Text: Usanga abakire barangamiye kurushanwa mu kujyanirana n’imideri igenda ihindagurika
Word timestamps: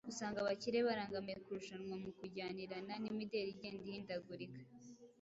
Usanga 0.11 0.37
abakire 0.39 0.79
barangamiye 0.87 1.37
kurushanwa 1.45 1.95
mu 2.03 2.11
kujyanirana 2.17 2.93
n’imideri 3.03 3.49
igenda 3.53 3.85
ihindagurika 3.89 4.61